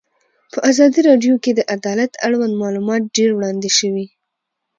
په 0.53 0.59
ازادي 0.69 0.99
راډیو 1.09 1.35
کې 1.43 1.51
د 1.55 1.61
عدالت 1.75 2.11
اړوند 2.25 2.53
معلومات 2.63 3.01
ډېر 3.15 3.29
وړاندې 3.33 3.69
شوي. 3.77 4.05